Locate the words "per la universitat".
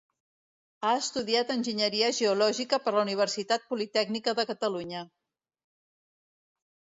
2.85-3.69